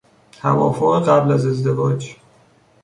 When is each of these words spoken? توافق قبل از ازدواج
توافق 0.31 1.03
قبل 1.09 1.31
از 1.31 1.45
ازدواج 1.45 2.15